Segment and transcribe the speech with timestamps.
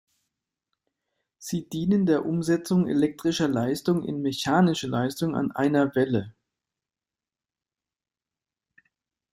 [1.37, 6.33] Sie dienen der Umsetzung elektrischer Leistung in mechanische Leistung an einer Welle.